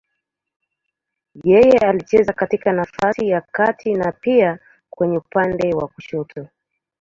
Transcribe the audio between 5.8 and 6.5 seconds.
kushoto.